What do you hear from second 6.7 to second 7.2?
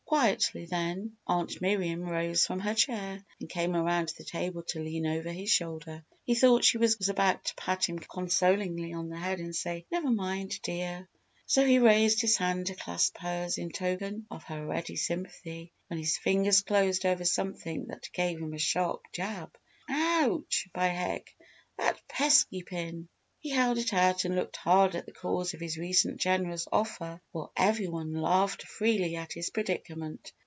was